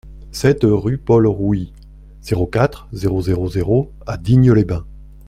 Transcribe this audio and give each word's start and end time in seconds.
sept 0.31 0.61
rue 0.63 0.97
Paul 0.97 1.27
Rouit, 1.27 1.73
zéro 2.23 2.47
quatre, 2.47 2.87
zéro 2.91 3.21
zéro 3.21 3.47
zéro 3.47 3.91
à 4.07 4.17
Digne-les-Bains 4.17 4.87